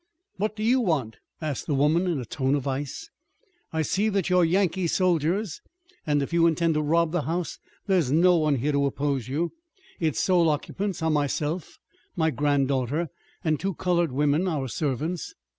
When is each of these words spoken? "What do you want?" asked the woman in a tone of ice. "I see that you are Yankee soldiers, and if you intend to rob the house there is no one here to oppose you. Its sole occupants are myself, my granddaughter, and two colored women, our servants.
"What 0.37 0.55
do 0.55 0.63
you 0.63 0.79
want?" 0.81 1.17
asked 1.41 1.67
the 1.67 1.75
woman 1.75 2.07
in 2.07 2.19
a 2.19 2.25
tone 2.25 2.55
of 2.55 2.67
ice. 2.67 3.11
"I 3.71 3.83
see 3.83 4.09
that 4.09 4.31
you 4.31 4.39
are 4.39 4.43
Yankee 4.43 4.87
soldiers, 4.87 5.61
and 6.07 6.23
if 6.23 6.33
you 6.33 6.47
intend 6.47 6.73
to 6.73 6.81
rob 6.81 7.11
the 7.11 7.21
house 7.21 7.59
there 7.85 7.99
is 7.99 8.11
no 8.11 8.35
one 8.37 8.55
here 8.55 8.71
to 8.71 8.87
oppose 8.87 9.27
you. 9.27 9.51
Its 9.99 10.19
sole 10.19 10.49
occupants 10.49 11.03
are 11.03 11.11
myself, 11.11 11.77
my 12.15 12.31
granddaughter, 12.31 13.09
and 13.43 13.59
two 13.59 13.75
colored 13.75 14.11
women, 14.11 14.47
our 14.47 14.67
servants. 14.67 15.35